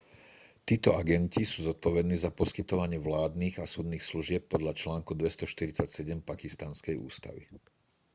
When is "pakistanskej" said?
6.31-6.95